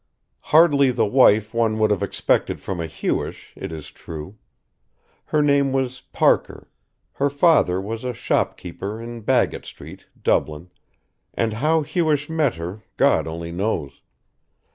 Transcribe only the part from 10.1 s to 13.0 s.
Dublin, and how Hewish met her